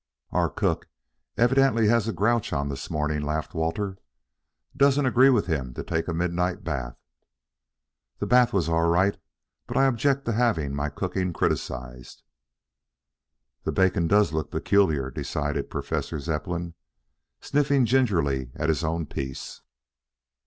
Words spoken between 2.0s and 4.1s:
a grouch on this morning," laughed Walter.